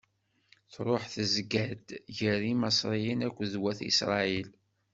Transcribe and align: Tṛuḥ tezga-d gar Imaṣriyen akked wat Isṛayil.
Tṛuḥ 0.73 1.03
tezga-d 1.13 1.87
gar 2.17 2.41
Imaṣriyen 2.53 3.19
akked 3.27 3.53
wat 3.61 3.79
Isṛayil. 3.89 4.49